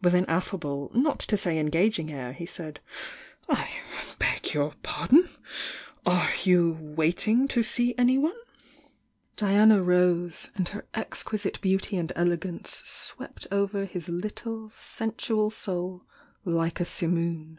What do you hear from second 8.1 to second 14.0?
one?" Diana rose, and her exquisite beauty and elegance swept over